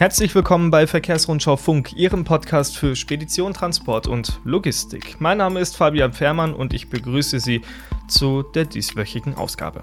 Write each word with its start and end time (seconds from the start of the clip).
Herzlich 0.00 0.34
willkommen 0.34 0.70
bei 0.70 0.86
Verkehrsrundschau 0.86 1.58
Funk, 1.58 1.92
Ihrem 1.92 2.24
Podcast 2.24 2.74
für 2.78 2.96
Spedition, 2.96 3.52
Transport 3.52 4.06
und 4.06 4.40
Logistik. 4.44 5.20
Mein 5.20 5.36
Name 5.36 5.60
ist 5.60 5.76
Fabian 5.76 6.14
Fährmann 6.14 6.54
und 6.54 6.72
ich 6.72 6.88
begrüße 6.88 7.38
Sie 7.38 7.60
zu 8.08 8.42
der 8.42 8.64
dieswöchigen 8.64 9.34
Ausgabe. 9.34 9.82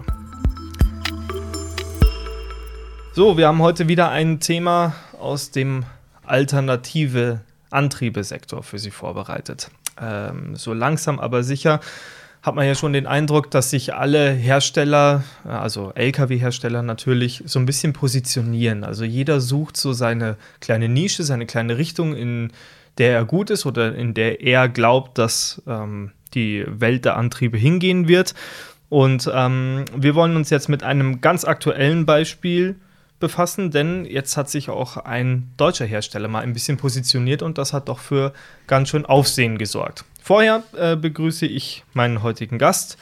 So, 3.13 3.37
wir 3.37 3.47
haben 3.47 3.61
heute 3.61 3.87
wieder 3.87 4.09
ein 4.09 4.39
Thema 4.39 4.95
aus 5.21 5.51
dem 5.51 5.85
alternative 6.25 7.41
Antriebesektor 7.69 8.63
für 8.63 8.79
Sie 8.79 8.89
vorbereitet. 8.89 9.69
Ähm, 10.01 10.55
so 10.55 10.73
langsam 10.73 11.19
aber 11.19 11.43
sicher 11.43 11.79
hat 12.47 12.55
man 12.55 12.65
ja 12.65 12.75
schon 12.75 12.93
den 12.93 13.07
Eindruck, 13.07 13.51
dass 13.51 13.71
sich 13.71 13.93
alle 13.93 14.31
Hersteller, 14.31 15.25
also 15.43 15.91
Lkw-Hersteller 15.93 16.81
natürlich, 16.81 17.43
so 17.45 17.59
ein 17.59 17.65
bisschen 17.65 17.91
positionieren. 17.91 18.85
Also 18.85 19.03
jeder 19.03 19.41
sucht 19.41 19.75
so 19.75 19.91
seine 19.91 20.37
kleine 20.61 20.87
Nische, 20.87 21.23
seine 21.23 21.45
kleine 21.45 21.77
Richtung, 21.77 22.15
in 22.15 22.53
der 22.99 23.11
er 23.11 23.25
gut 23.25 23.49
ist 23.49 23.65
oder 23.65 23.93
in 23.93 24.13
der 24.13 24.39
er 24.41 24.69
glaubt, 24.69 25.17
dass 25.17 25.61
ähm, 25.67 26.11
die 26.33 26.63
Welt 26.67 27.03
der 27.03 27.17
Antriebe 27.17 27.57
hingehen 27.57 28.07
wird. 28.07 28.33
Und 28.87 29.29
ähm, 29.33 29.83
wir 29.93 30.15
wollen 30.15 30.37
uns 30.37 30.49
jetzt 30.49 30.69
mit 30.69 30.83
einem 30.83 31.19
ganz 31.19 31.43
aktuellen 31.43 32.05
Beispiel 32.05 32.77
befassen, 33.19 33.71
denn 33.71 34.05
jetzt 34.05 34.37
hat 34.37 34.49
sich 34.49 34.69
auch 34.69 34.97
ein 34.97 35.51
deutscher 35.57 35.85
Hersteller 35.85 36.27
mal 36.27 36.41
ein 36.43 36.53
bisschen 36.53 36.77
positioniert 36.77 37.41
und 37.41 37.57
das 37.57 37.73
hat 37.73 37.89
doch 37.89 37.99
für 37.99 38.33
ganz 38.67 38.89
schön 38.89 39.05
Aufsehen 39.05 39.57
gesorgt. 39.57 40.05
Vorher 40.21 40.63
äh, 40.75 40.95
begrüße 40.95 41.45
ich 41.45 41.83
meinen 41.93 42.21
heutigen 42.21 42.57
Gast. 42.57 42.97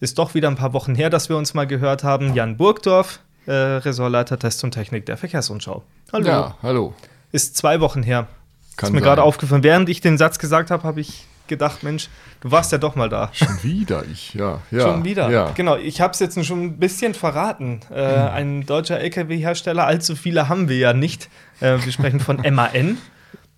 Ist 0.00 0.18
doch 0.18 0.34
wieder 0.34 0.48
ein 0.48 0.56
paar 0.56 0.72
Wochen 0.72 0.94
her, 0.94 1.10
dass 1.10 1.28
wir 1.28 1.36
uns 1.36 1.52
mal 1.52 1.66
gehört 1.66 2.04
haben. 2.04 2.34
Jan 2.34 2.56
Burgdorf, 2.56 3.20
äh, 3.46 3.52
Ressortleiter 3.52 4.38
Test 4.38 4.64
und 4.64 4.70
Technik 4.70 5.04
der 5.04 5.16
Verkehrsrundschau. 5.16 5.82
Hallo. 6.12 6.26
Ja, 6.26 6.56
hallo. 6.62 6.94
Ist 7.32 7.56
zwei 7.56 7.80
Wochen 7.80 8.02
her. 8.02 8.28
Kann 8.76 8.88
ist 8.88 8.92
mir 8.94 9.02
gerade 9.02 9.22
aufgefallen. 9.22 9.62
Während 9.62 9.88
ich 9.88 10.00
den 10.00 10.16
Satz 10.16 10.38
gesagt 10.38 10.70
habe, 10.70 10.84
habe 10.84 11.00
ich 11.00 11.26
gedacht, 11.50 11.82
Mensch, 11.82 12.08
du 12.40 12.50
warst 12.50 12.72
ja 12.72 12.78
doch 12.78 12.96
mal 12.96 13.10
da. 13.10 13.28
Schon 13.32 13.62
wieder, 13.62 14.04
ich, 14.10 14.32
ja. 14.32 14.62
ja 14.70 14.80
schon 14.80 15.04
wieder, 15.04 15.28
ja. 15.28 15.50
genau. 15.50 15.76
Ich 15.76 16.00
habe 16.00 16.14
es 16.14 16.20
jetzt 16.20 16.42
schon 16.46 16.64
ein 16.64 16.78
bisschen 16.78 17.12
verraten. 17.12 17.80
Äh, 17.90 18.02
hm. 18.02 18.28
Ein 18.28 18.66
deutscher 18.66 18.98
LKW-Hersteller, 19.00 19.86
allzu 19.86 20.16
viele 20.16 20.48
haben 20.48 20.70
wir 20.70 20.78
ja 20.78 20.94
nicht. 20.94 21.28
Äh, 21.60 21.76
wir 21.84 21.92
sprechen 21.92 22.20
von 22.20 22.36
MAN. 22.50 22.96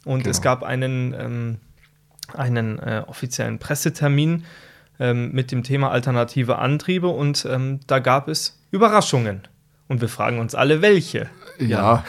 Und 0.05 0.25
genau. 0.25 0.31
es 0.31 0.43
gab 0.43 0.65
einen, 0.65 1.15
ähm, 1.15 1.59
einen 2.35 2.81
äh, 2.81 3.05
offiziellen 3.07 3.61
Pressetermin 3.61 4.45
ähm, 4.99 5.31
mit 5.33 5.53
dem 5.53 5.63
Thema 5.63 5.93
alternative 5.93 6.59
Antriebe 6.59 7.09
und 7.09 7.47
ähm, 7.49 7.81
da 7.87 8.01
gab 8.01 8.27
es 8.27 8.59
Überraschungen. 8.73 9.43
Und 9.87 10.01
wir 10.01 10.09
fragen 10.09 10.39
uns 10.39 10.55
alle, 10.55 10.83
welche. 10.83 11.29
Ja. 11.59 11.69
ja. 11.69 12.05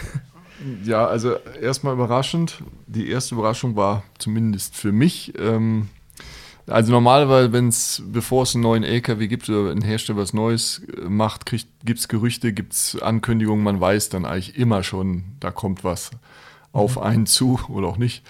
Ja, 0.84 1.06
also 1.06 1.36
erstmal 1.62 1.94
überraschend. 1.94 2.64
Die 2.88 3.10
erste 3.10 3.36
Überraschung 3.36 3.76
war 3.76 4.04
zumindest 4.18 4.76
für 4.76 4.92
mich. 4.92 5.34
Ähm, 5.38 5.90
also 6.68 6.92
normalerweise, 6.92 7.52
wenn 7.52 7.68
es, 7.68 8.02
bevor 8.06 8.44
es 8.44 8.56
einen 8.56 8.64
neuen 8.64 8.84
LKW 8.84 9.28
gibt 9.28 9.50
oder 9.50 9.72
ein 9.72 9.82
Hersteller 9.82 10.20
was 10.20 10.34
Neues 10.34 10.82
äh, 10.98 11.10
macht, 11.10 11.46
gibt 11.46 12.00
es 12.00 12.08
Gerüchte, 12.08 12.54
gibt 12.54 12.74
es 12.74 13.02
Ankündigungen, 13.02 13.64
man 13.64 13.82
weiß 13.82 14.10
dann 14.10 14.26
eigentlich 14.26 14.58
immer 14.58 14.84
schon, 14.84 15.24
da 15.40 15.52
kommt 15.52 15.84
was 15.84 16.12
auf 16.72 16.96
mhm. 16.96 17.04
einen 17.04 17.26
zu 17.26 17.60
oder 17.68 17.88
auch 17.88 17.98
nicht. 17.98 18.24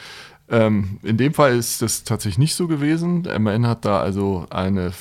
Ähm, 0.49 0.99
in 1.03 1.17
dem 1.17 1.33
Fall 1.33 1.55
ist 1.55 1.81
das 1.81 2.03
tatsächlich 2.03 2.39
nicht 2.39 2.55
so 2.55 2.67
gewesen. 2.67 3.27
MAN 3.39 3.67
hat 3.67 3.85
da 3.85 4.01
also 4.01 4.45
eine 4.49 4.93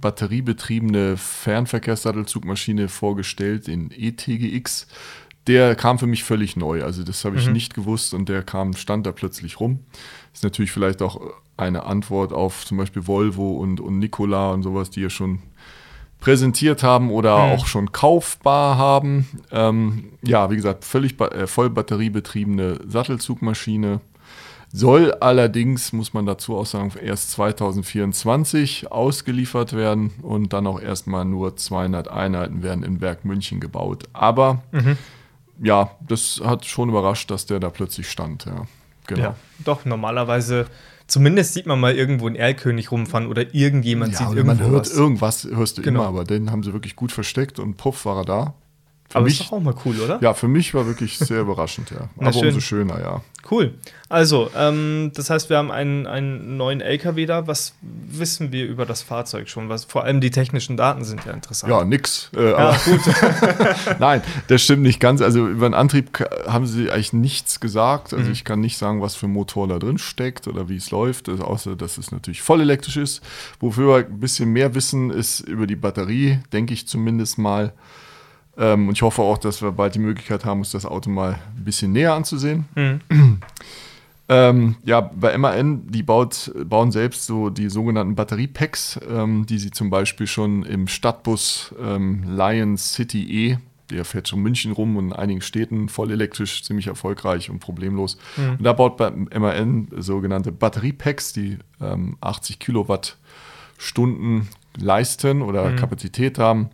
batteriebetriebene 0.00 1.16
Fernverkehrssattelzugmaschine 1.16 2.88
vorgestellt, 2.88 3.68
in 3.68 3.90
ETGX 3.90 4.86
der 5.46 5.74
kam 5.74 5.98
für 5.98 6.06
mich 6.06 6.24
völlig 6.24 6.56
neu. 6.56 6.82
Also 6.82 7.02
das 7.02 7.24
habe 7.24 7.36
ich 7.36 7.46
mhm. 7.46 7.52
nicht 7.52 7.74
gewusst 7.74 8.14
und 8.14 8.28
der 8.28 8.42
kam, 8.42 8.74
stand 8.74 9.06
da 9.06 9.12
plötzlich 9.12 9.60
rum. 9.60 9.80
Ist 10.32 10.44
natürlich 10.44 10.72
vielleicht 10.72 11.02
auch 11.02 11.20
eine 11.56 11.84
Antwort 11.84 12.32
auf 12.32 12.64
zum 12.64 12.78
Beispiel 12.78 13.06
Volvo 13.06 13.52
und, 13.52 13.80
und 13.80 13.98
Nikola 13.98 14.52
und 14.52 14.62
sowas, 14.62 14.90
die 14.90 15.02
ja 15.02 15.10
schon 15.10 15.40
präsentiert 16.18 16.82
haben 16.82 17.10
oder 17.10 17.36
mhm. 17.36 17.52
auch 17.52 17.66
schon 17.66 17.92
kaufbar 17.92 18.78
haben. 18.78 19.28
Ähm, 19.52 20.12
ja, 20.22 20.50
wie 20.50 20.56
gesagt, 20.56 20.84
völlig 20.84 21.20
äh, 21.20 21.46
voll 21.46 21.68
batteriebetriebene 21.68 22.80
Sattelzugmaschine. 22.86 24.00
Soll 24.72 25.12
allerdings, 25.12 25.92
muss 25.92 26.14
man 26.14 26.26
dazu 26.26 26.56
auch 26.56 26.66
sagen, 26.66 26.90
erst 27.00 27.30
2024 27.32 28.90
ausgeliefert 28.90 29.74
werden 29.74 30.10
und 30.22 30.52
dann 30.52 30.66
auch 30.66 30.80
erstmal 30.80 31.24
nur 31.24 31.56
200 31.56 32.08
Einheiten 32.08 32.64
werden 32.64 32.82
in 32.82 33.00
Werk 33.00 33.24
München 33.24 33.60
gebaut. 33.60 34.04
Aber 34.14 34.62
mhm 34.72 34.96
ja, 35.62 35.90
das 36.06 36.40
hat 36.44 36.64
schon 36.64 36.88
überrascht, 36.88 37.30
dass 37.30 37.46
der 37.46 37.60
da 37.60 37.70
plötzlich 37.70 38.10
stand. 38.10 38.46
Ja, 38.46 38.66
genau. 39.06 39.22
Ja, 39.22 39.36
doch, 39.64 39.84
normalerweise, 39.84 40.66
zumindest 41.06 41.54
sieht 41.54 41.66
man 41.66 41.80
mal 41.80 41.94
irgendwo 41.94 42.26
einen 42.26 42.36
Erlkönig 42.36 42.90
rumfahren 42.90 43.26
oder 43.28 43.54
irgendjemand 43.54 44.12
ja, 44.14 44.18
sieht 44.18 44.28
irgendwo 44.36 44.46
man 44.46 44.58
hört 44.60 44.86
was. 44.86 44.92
irgendwas, 44.92 45.44
hörst 45.44 45.78
du 45.78 45.82
genau. 45.82 46.00
immer, 46.00 46.08
aber 46.08 46.24
den 46.24 46.50
haben 46.50 46.62
sie 46.62 46.72
wirklich 46.72 46.96
gut 46.96 47.12
versteckt 47.12 47.58
und 47.58 47.76
puff 47.76 48.04
war 48.04 48.18
er 48.18 48.24
da. 48.24 48.54
Für 49.14 49.18
Aber 49.18 49.26
mich, 49.26 49.38
ist 49.38 49.46
doch 49.46 49.58
auch 49.58 49.60
mal 49.60 49.76
cool, 49.84 50.00
oder? 50.00 50.18
Ja, 50.20 50.34
für 50.34 50.48
mich 50.48 50.74
war 50.74 50.88
wirklich 50.88 51.18
sehr 51.18 51.42
überraschend, 51.42 51.92
ja. 51.92 52.08
Aber 52.18 52.32
schön. 52.32 52.48
umso 52.48 52.58
schöner, 52.58 52.98
ja. 52.98 53.20
Cool. 53.48 53.74
Also, 54.08 54.50
ähm, 54.56 55.12
das 55.14 55.30
heißt, 55.30 55.50
wir 55.50 55.56
haben 55.56 55.70
einen, 55.70 56.08
einen 56.08 56.56
neuen 56.56 56.80
LKW 56.80 57.24
da. 57.24 57.46
Was 57.46 57.74
wissen 57.80 58.50
wir 58.50 58.66
über 58.66 58.86
das 58.86 59.02
Fahrzeug 59.02 59.48
schon? 59.48 59.68
Was, 59.68 59.84
vor 59.84 60.02
allem 60.02 60.20
die 60.20 60.32
technischen 60.32 60.76
Daten 60.76 61.04
sind 61.04 61.24
ja 61.24 61.32
interessant. 61.32 61.70
Ja, 61.70 61.84
nix. 61.84 62.30
Äh, 62.34 62.50
ja, 62.50 62.76
gut. 62.84 63.00
Nein, 64.00 64.20
das 64.48 64.62
stimmt 64.62 64.82
nicht 64.82 64.98
ganz. 64.98 65.20
Also, 65.20 65.46
über 65.46 65.68
den 65.68 65.74
Antrieb 65.74 66.18
haben 66.48 66.66
sie 66.66 66.90
eigentlich 66.90 67.12
nichts 67.12 67.60
gesagt. 67.60 68.12
Also, 68.12 68.26
mhm. 68.26 68.32
ich 68.32 68.42
kann 68.42 68.60
nicht 68.60 68.78
sagen, 68.78 69.00
was 69.00 69.14
für 69.14 69.26
ein 69.26 69.32
Motor 69.32 69.68
da 69.68 69.78
drin 69.78 69.98
steckt 69.98 70.48
oder 70.48 70.68
wie 70.68 70.76
es 70.76 70.90
läuft, 70.90 71.28
also, 71.28 71.44
außer 71.44 71.76
dass 71.76 71.98
es 71.98 72.10
natürlich 72.10 72.42
voll 72.42 72.62
elektrisch 72.62 72.96
ist. 72.96 73.22
Wofür 73.60 73.86
wir 73.90 74.06
ein 74.06 74.18
bisschen 74.18 74.50
mehr 74.50 74.74
wissen, 74.74 75.10
ist 75.10 75.38
über 75.38 75.68
die 75.68 75.76
Batterie, 75.76 76.40
denke 76.52 76.74
ich 76.74 76.88
zumindest 76.88 77.38
mal. 77.38 77.74
Ähm, 78.56 78.88
und 78.88 78.94
ich 78.94 79.02
hoffe 79.02 79.22
auch, 79.22 79.38
dass 79.38 79.62
wir 79.62 79.72
bald 79.72 79.94
die 79.94 80.00
Möglichkeit 80.00 80.44
haben, 80.44 80.60
uns 80.60 80.70
das 80.70 80.86
Auto 80.86 81.10
mal 81.10 81.38
ein 81.56 81.64
bisschen 81.64 81.92
näher 81.92 82.14
anzusehen. 82.14 82.66
Mhm. 82.74 83.40
Ähm, 84.26 84.76
ja, 84.84 85.02
bei 85.02 85.36
MAN, 85.36 85.82
die 85.90 86.02
baut, 86.02 86.50
bauen 86.64 86.90
selbst 86.90 87.26
so 87.26 87.50
die 87.50 87.68
sogenannten 87.68 88.14
Batteriepacks, 88.14 88.98
ähm, 89.06 89.44
die 89.44 89.58
sie 89.58 89.70
zum 89.70 89.90
Beispiel 89.90 90.26
schon 90.26 90.62
im 90.62 90.88
Stadtbus 90.88 91.74
ähm, 91.78 92.24
Lion 92.34 92.78
City 92.78 93.50
E, 93.50 93.58
der 93.90 94.06
fährt 94.06 94.28
schon 94.28 94.40
München 94.40 94.72
rum 94.72 94.96
und 94.96 95.08
in 95.08 95.12
einigen 95.12 95.42
Städten 95.42 95.90
voll 95.90 96.10
elektrisch, 96.10 96.64
ziemlich 96.64 96.86
erfolgreich 96.86 97.50
und 97.50 97.58
problemlos. 97.58 98.16
Mhm. 98.38 98.50
Und 98.52 98.64
da 98.64 98.72
baut 98.72 98.96
bei 98.96 99.10
MAN 99.10 99.88
sogenannte 99.98 100.52
Batteriepacks, 100.52 101.34
die 101.34 101.58
80 101.78 102.56
ähm, 102.56 102.58
Kilowattstunden 102.60 104.48
leisten 104.78 105.42
oder 105.42 105.68
mhm. 105.70 105.76
Kapazität 105.76 106.38
haben. 106.38 106.70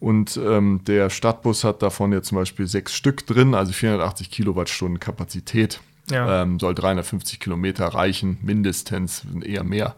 Und 0.00 0.40
ähm, 0.42 0.80
der 0.86 1.10
Stadtbus 1.10 1.62
hat 1.62 1.82
davon 1.82 2.12
jetzt 2.12 2.28
zum 2.28 2.38
Beispiel 2.38 2.66
sechs 2.66 2.94
Stück 2.94 3.26
drin, 3.26 3.54
also 3.54 3.72
480 3.72 4.30
Kilowattstunden 4.30 4.98
Kapazität. 4.98 5.80
Ja. 6.10 6.42
Ähm, 6.42 6.58
soll 6.58 6.74
350 6.74 7.38
Kilometer 7.38 7.86
reichen, 7.86 8.38
mindestens, 8.42 9.24
eher 9.44 9.62
mehr. 9.62 9.94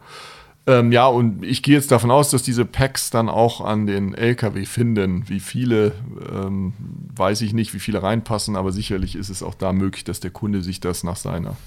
Ähm, 0.65 0.91
ja, 0.91 1.07
und 1.07 1.43
ich 1.43 1.61
gehe 1.61 1.75
jetzt 1.75 1.91
davon 1.91 2.11
aus, 2.11 2.29
dass 2.29 2.43
diese 2.43 2.63
Packs 2.63 3.09
dann 3.09 3.27
auch 3.27 3.59
an 3.59 3.85
den 3.85 4.13
LKW 4.13 4.65
finden. 4.65 5.27
Wie 5.27 5.39
viele, 5.41 5.93
ähm, 6.31 6.73
weiß 7.15 7.41
ich 7.41 7.53
nicht, 7.53 7.73
wie 7.73 7.79
viele 7.79 8.01
reinpassen, 8.01 8.55
aber 8.55 8.71
sicherlich 8.71 9.15
ist 9.15 9.29
es 9.29 9.43
auch 9.43 9.55
da 9.55 9.73
möglich, 9.73 10.03
dass 10.03 10.19
der 10.19 10.31
Kunde 10.31 10.61
sich 10.61 10.79
das 10.79 11.03
nach 11.03 11.17
seiner 11.17 11.57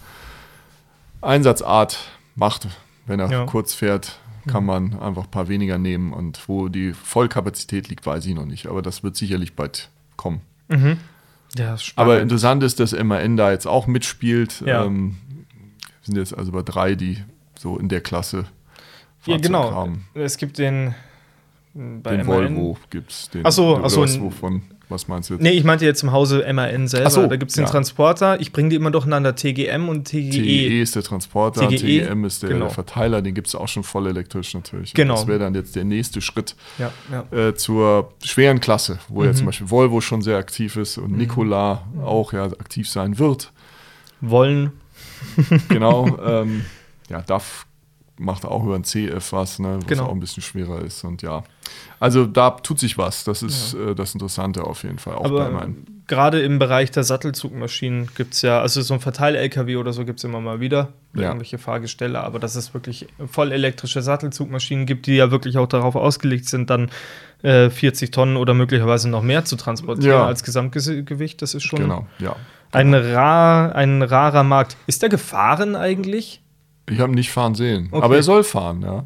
Einsatzart 1.21 1.99
macht, 2.37 2.69
wenn 3.07 3.21
er 3.21 3.31
ja. 3.31 3.45
kurz 3.45 3.75
fährt, 3.75 4.19
kann 4.47 4.63
mhm. 4.63 4.67
man 4.67 4.99
einfach 5.01 5.25
ein 5.25 5.31
paar 5.31 5.49
weniger 5.49 5.79
nehmen. 5.79 6.13
Und 6.13 6.49
wo 6.49 6.69
die 6.69 6.93
Vollkapazität 6.93 7.89
liegt, 7.89 8.07
weiß 8.07 8.27
ich 8.27 8.35
noch 8.35 8.47
nicht. 8.47 8.67
Aber 8.67 8.83
das 8.83 9.03
wird 9.03 9.17
sicherlich 9.17 9.55
bald 9.55 9.91
kommen. 10.17 10.41
Mhm. 10.69 10.99
Ja, 11.57 11.77
Aber 11.95 12.21
interessant 12.21 12.63
ist, 12.63 12.81
dass 12.81 12.93
MAN 12.93 13.37
da 13.37 13.51
jetzt 13.51 13.67
auch 13.67 13.87
mitspielt. 13.87 14.63
Ja. 14.67 14.85
Ähm, 14.85 15.17
sind 16.03 16.17
jetzt 16.17 16.37
also 16.37 16.53
bei 16.53 16.63
drei, 16.63 16.95
die 16.95 17.19
so 17.59 17.79
in 17.79 17.89
der 17.89 18.01
Klasse 18.01 18.45
Fahrzeug 19.21 19.29
ja, 19.29 19.37
genau. 19.39 19.71
haben. 19.73 20.07
Es 20.15 20.37
gibt 20.37 20.59
den 20.59 20.95
bei 21.75 22.17
den 22.17 22.27
MAN. 22.27 22.57
Volvo 22.57 22.79
gibt 22.91 23.11
es 23.11 23.31
den. 23.31 23.45
Achso, 23.45 23.77
achso. 23.83 24.03
Wovon 24.21 24.63
was 24.89 25.09
meinst 25.09 25.31
du 25.31 25.35
jetzt? 25.35 25.43
Nee, 25.43 25.51
ich 25.51 25.65
meinte 25.65 25.85
jetzt 25.85 26.03
im 26.03 26.13
Hause 26.13 26.45
MAN 26.53 26.87
selber. 26.87 27.11
So, 27.11 27.27
da 27.27 27.37
gibt 27.37 27.51
es 27.51 27.57
den 27.57 27.65
ja. 27.65 27.71
Transporter. 27.71 28.41
Ich 28.41 28.53
bringe 28.53 28.69
die 28.69 28.77
immer 28.77 28.93
durcheinander. 28.93 29.35
TGM 29.35 29.89
und 29.89 30.05
TGE. 30.05 30.31
TGE 30.31 30.81
ist 30.81 30.95
der 30.95 31.03
Transporter, 31.03 31.69
TGE, 31.69 32.05
TGM 32.05 32.25
ist 32.25 32.43
der, 32.43 32.51
genau. 32.51 32.69
Verteiler. 32.69 33.21
Den 33.21 33.35
gibt 33.35 33.49
es 33.49 33.57
auch 33.57 33.67
schon 33.67 33.83
voll 33.83 34.07
elektrisch 34.07 34.55
natürlich. 34.55 34.95
Genau. 34.95 35.15
Das 35.15 35.27
wäre 35.27 35.41
dann 35.41 35.55
jetzt 35.55 35.75
der 35.75 35.85
nächste 35.85 36.21
Schritt 36.21 36.55
ja, 36.79 36.93
ja. 37.11 37.49
Äh, 37.49 37.55
zur 37.57 38.13
schweren 38.23 38.61
Klasse, 38.61 39.01
wo 39.09 39.21
mhm. 39.21 39.27
ja 39.27 39.33
zum 39.35 39.47
Beispiel 39.47 39.71
Volvo 39.71 40.01
schon 40.01 40.23
sehr 40.23 40.37
aktiv 40.37 40.77
ist 40.77 40.99
und 40.99 41.13
mhm. 41.13 41.19
Nikola 41.19 41.83
auch 42.05 42.33
ja 42.33 42.45
aktiv 42.45 42.89
sein 42.89 43.19
wird. 43.19 43.53
Wollen. 44.21 44.73
genau. 45.69 46.19
Ähm, 46.27 46.65
ja, 47.09 47.23
DAF 47.23 47.67
macht 48.19 48.45
auch 48.45 48.65
über 48.65 48.75
ein 48.75 48.85
CF 48.85 49.33
was, 49.33 49.59
ne, 49.59 49.79
was 49.81 49.87
genau. 49.87 50.07
auch 50.07 50.13
ein 50.13 50.21
bisschen 50.21 50.43
schwerer 50.43 50.83
ist. 50.83 51.05
Und 51.05 51.23
ja, 51.23 51.45
also 51.99 52.27
da 52.27 52.51
tut 52.51 52.79
sich 52.79 52.99
was. 52.99 53.25
Das 53.25 53.43
ist 53.43 53.75
ja. 53.75 53.91
äh, 53.91 53.95
das 53.95 54.15
Interessante 54.15 54.65
auf 54.65 54.83
jeden 54.83 54.99
Fall. 54.99 55.15
Auch 55.15 55.25
Aber 55.25 55.45
bei 55.45 55.51
meinen. 55.51 56.03
gerade 56.07 56.41
im 56.41 56.59
Bereich 56.59 56.91
der 56.91 57.05
Sattelzugmaschinen 57.05 58.11
gibt 58.15 58.35
es 58.35 58.43
ja, 58.43 58.61
also 58.61 58.83
so 58.83 58.95
ein 58.95 59.01
Verteil-LKW 59.01 59.77
oder 59.77 59.93
so 59.93 60.05
gibt 60.05 60.19
es 60.19 60.25
immer 60.25 60.41
mal 60.41 60.61
wieder, 60.61 60.89
ja. 61.15 61.23
irgendwelche 61.23 61.59
Fahrgestelle, 61.59 62.21
aber 62.21 62.39
dass 62.39 62.55
es 62.55 62.75
wirklich 62.75 63.07
voll 63.31 63.53
elektrische 63.53 64.03
Sattelzugmaschinen 64.03 64.87
gibt, 64.87 65.07
die 65.07 65.17
ja 65.17 65.31
wirklich 65.31 65.57
auch 65.59 65.69
darauf 65.69 65.97
ausgelegt 65.97 66.49
sind, 66.49 66.69
dann 66.69 66.91
äh, 67.43 67.71
40 67.71 68.11
Tonnen 68.11 68.37
oder 68.37 68.53
möglicherweise 68.53 69.09
noch 69.09 69.23
mehr 69.23 69.45
zu 69.45 69.57
transportieren 69.57 70.19
ja. 70.19 70.27
als 70.27 70.43
Gesamtgewicht, 70.43 71.41
das 71.41 71.55
ist 71.55 71.65
schon 71.65 71.81
genau, 71.81 72.07
ja. 72.19 72.37
ein, 72.73 72.93
rar, 72.93 73.75
ein 73.75 74.03
rarer 74.03 74.45
Markt. 74.45 74.77
Ist 74.87 75.03
der 75.03 75.09
gefahren 75.09 75.77
eigentlich? 75.77 76.43
Ich 76.89 77.01
habe 77.01 77.13
ihn 77.13 77.17
nicht 77.17 77.33
fahren 77.33 77.55
sehen, 77.55 77.89
okay. 77.91 78.05
aber 78.05 78.17
er 78.17 78.23
soll 78.23 78.45
fahren, 78.45 78.83
ja. 78.83 79.05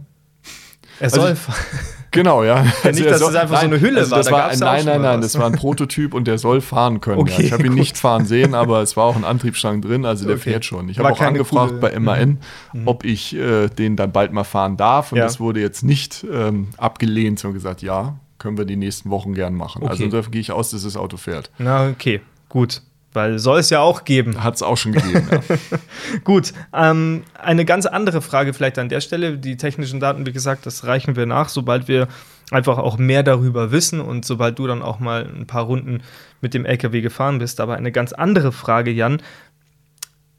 Er 1.01 1.05
also 1.05 1.21
soll 1.23 1.37
fahren. 1.37 1.57
Genau, 2.13 2.43
ja. 2.43 2.65
ja 2.83 2.91
nicht, 2.91 3.07
dass 3.07 3.21
es 3.21 3.35
einfach 3.37 3.63
nein, 3.63 3.71
so 3.71 3.77
eine 3.77 3.81
Hülle 3.81 4.01
also 4.01 4.11
war. 4.17 4.23
Da 4.25 4.31
war 4.33 4.49
ein, 4.49 4.59
nein, 4.59 4.85
nein, 4.85 5.03
nein, 5.03 5.21
das 5.21 5.39
war 5.39 5.47
ein 5.47 5.53
Prototyp 5.53 6.13
und 6.13 6.27
der 6.27 6.39
soll 6.39 6.61
fahren 6.61 7.01
können. 7.01 7.21
Okay, 7.21 7.35
ja. 7.35 7.41
Ich 7.41 7.53
habe 7.53 7.65
ihn 7.67 7.75
nicht 7.75 7.97
fahren 7.97 8.27
sehen, 8.27 8.55
aber 8.55 8.83
es 8.83 8.97
war 8.97 9.05
auch 9.05 9.15
ein 9.15 9.25
Antriebsstrang 9.25 9.81
drin, 9.81 10.05
also 10.05 10.27
der 10.27 10.35
okay. 10.35 10.51
fährt 10.51 10.65
schon. 10.65 10.89
Ich 10.89 10.99
habe 10.99 11.13
auch 11.13 11.21
angefragt 11.21 11.81
coole, 11.81 11.81
bei 11.81 11.99
MAN, 12.01 12.39
mhm. 12.73 12.89
ob 12.89 13.05
ich 13.05 13.37
äh, 13.37 13.69
den 13.69 13.95
dann 13.95 14.11
bald 14.11 14.33
mal 14.33 14.43
fahren 14.43 14.77
darf 14.77 15.13
und 15.13 15.19
ja. 15.19 15.25
das 15.25 15.39
wurde 15.39 15.61
jetzt 15.61 15.85
nicht 15.85 16.27
ähm, 16.33 16.69
abgelehnt, 16.79 17.39
sondern 17.39 17.55
gesagt, 17.55 17.81
ja, 17.83 18.17
können 18.39 18.59
wir 18.59 18.65
die 18.65 18.77
nächsten 18.77 19.11
Wochen 19.11 19.33
gern 19.35 19.55
machen. 19.55 19.83
Also 19.83 19.95
okay. 19.95 20.05
Also 20.05 20.17
davon 20.17 20.33
gehe 20.33 20.41
ich 20.41 20.51
aus, 20.51 20.71
dass 20.71 20.83
das 20.83 20.97
Auto 20.97 21.17
fährt. 21.17 21.53
Na, 21.59 21.91
okay, 21.91 22.21
gut. 22.49 22.83
Weil 23.13 23.41
soll 23.41 23.59
es 23.59 23.71
ja 23.71 23.81
auch 23.81 24.05
geben. 24.05 24.45
Hat 24.45 24.55
es 24.55 24.63
auch 24.63 24.77
schon 24.77 24.93
gegeben, 24.93 25.29
ja. 25.31 25.41
Gut, 26.25 26.53
ähm, 26.73 27.25
eine 27.35 27.65
ganz 27.65 27.87
andere 27.87 28.21
Frage 28.23 28.55
vielleicht 28.55 28.79
an 28.79 28.89
der 28.89 29.01
Stelle. 29.01 29.37
Die 29.37 29.57
technischen 29.57 29.99
Daten, 29.99 30.27
wie 30.27 30.33
gesagt, 30.33 30.65
das 30.65 30.85
reichen 30.85 31.17
wir 31.17 31.27
nach, 31.27 31.49
sobald 31.49 31.89
wir 31.89 32.07
einfach 32.53 32.79
auch 32.79 32.99
mehr 32.99 33.23
darüber 33.23 33.73
wissen 33.73 34.01
und 34.01 34.25
sobald 34.25 34.59
du 34.59 34.67
dann 34.67 34.83
auch 34.83 35.01
mal 35.01 35.27
ein 35.27 35.47
paar 35.47 35.65
Runden 35.65 36.03
mit 36.41 36.55
dem 36.55 36.65
LKW 36.65 37.01
gefahren 37.01 37.39
bist. 37.39 37.61
Aber 37.61 37.77
eine 37.77 37.93
ganz 37.93 38.13
andere 38.13 38.53
Frage, 38.53 38.91
Jan. 38.93 39.21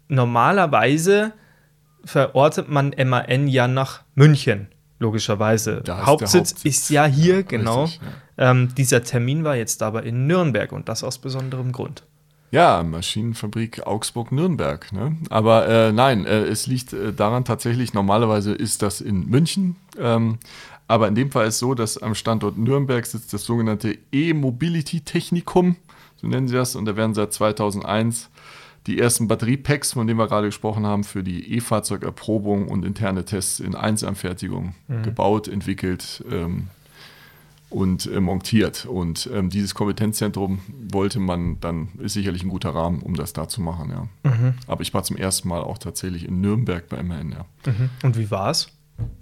Normalerweise 0.08 1.34
verortet 2.04 2.70
man 2.70 2.94
MAN 2.98 3.48
ja 3.48 3.68
nach 3.68 4.04
München, 4.16 4.68
logischerweise. 5.00 5.82
Da 5.84 6.06
Hauptsitz 6.06 6.52
ist, 6.52 6.56
Hauptsitz. 6.56 6.66
ist 6.66 6.90
ja 6.90 7.06
hier, 7.06 7.44
genau. 7.44 7.84
Richtig, 7.84 8.02
ja. 8.38 8.52
Ähm, 8.52 8.74
dieser 8.76 9.04
Termin 9.04 9.44
war 9.44 9.56
jetzt 9.56 9.84
aber 9.84 10.04
in 10.04 10.28
Nürnberg 10.28 10.72
und 10.72 10.90
das 10.90 11.04
aus 11.04 11.20
besonderem 11.20 11.72
Grund. 11.72 12.04
Ja, 12.52 12.84
Maschinenfabrik 12.84 13.88
Augsburg-Nürnberg. 13.88 14.92
Ne? 14.92 15.16
Aber 15.30 15.68
äh, 15.68 15.92
nein, 15.94 16.26
äh, 16.26 16.42
es 16.42 16.68
liegt 16.68 16.92
äh, 16.92 17.14
daran 17.14 17.46
tatsächlich, 17.46 17.94
normalerweise 17.94 18.54
ist 18.54 18.82
das 18.82 19.00
in 19.00 19.30
München. 19.30 19.78
Ähm, 19.98 20.38
aber 20.88 21.08
in 21.08 21.16
dem 21.16 21.32
Fall 21.32 21.48
ist 21.48 21.56
es 21.56 21.60
so, 21.60 21.74
dass 21.74 21.98
am 21.98 22.14
Standort 22.14 22.58
Nürnberg 22.58 23.06
sitzt 23.06 23.32
das 23.34 23.46
sogenannte 23.46 23.98
E-Mobility-Technikum, 24.12 25.78
so 26.18 26.28
nennen 26.28 26.50
sie 26.50 26.56
das. 26.56 26.76
Und 26.76 26.84
da 26.86 26.98
werden 26.98 27.14
seit 27.14 27.32
2001 27.32 28.30
die 28.88 29.00
ersten 29.00 29.30
Batteriepacks, 29.30 29.94
von 29.94 30.06
denen 30.06 30.20
wir 30.20 30.28
gerade 30.28 30.48
gesprochen 30.48 30.86
haben, 30.86 31.06
für 31.06 31.24
die 31.24 31.56
E-Fahrzeugerprobung 31.56 32.68
und 32.68 32.84
interne 32.84 33.24
Tests 33.24 33.62
in 33.62 33.76
Einzelanfertigung 33.76 34.76
mhm. 34.90 35.04
gebaut, 35.04 35.48
entwickelt, 35.48 36.26
ähm, 36.30 36.68
und 37.72 38.06
äh, 38.06 38.20
montiert. 38.20 38.86
Und 38.86 39.30
ähm, 39.34 39.50
dieses 39.50 39.74
Kompetenzzentrum 39.74 40.60
wollte 40.92 41.20
man 41.20 41.60
dann, 41.62 41.88
ist 42.00 42.14
sicherlich 42.14 42.44
ein 42.44 42.50
guter 42.50 42.76
Rahmen, 42.76 43.02
um 43.02 43.16
das 43.16 43.34
da 43.34 43.48
zu 43.48 43.62
machen, 43.62 43.90
ja. 43.90 44.30
Mhm. 44.30 44.54
Aber 44.68 44.82
ich 44.82 44.94
war 44.94 45.04
zum 45.04 45.18
ersten 45.18 45.48
Mal 45.48 45.62
auch 45.62 45.78
tatsächlich 45.78 46.28
in 46.28 46.42
Nürnberg 46.42 46.88
bei 46.90 47.02
MN, 47.02 47.32
ja. 47.32 47.46
Mhm. 47.66 47.90
Und 48.04 48.18
wie 48.18 48.30
war 48.30 48.52
es? 48.52 48.68